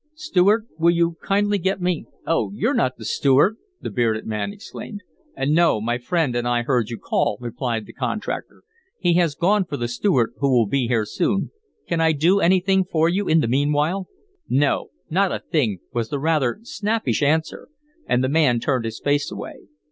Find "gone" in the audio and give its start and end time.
9.35-9.63